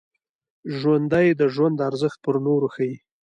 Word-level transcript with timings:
ژوندي 0.77 1.27
د 1.39 1.41
ژوند 1.53 1.77
ارزښت 1.89 2.19
پر 2.25 2.35
نورو 2.45 2.67
ښيي 2.75 2.93